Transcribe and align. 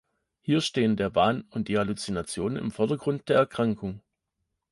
Hier 0.39 0.61
stehen 0.61 0.95
der 0.97 1.13
Wahn 1.13 1.41
und 1.51 1.67
die 1.67 1.77
Halluzinationen 1.77 2.57
im 2.57 2.71
Vordergrund 2.71 3.29
der 3.29 3.37
Erkrankung. 3.37 4.01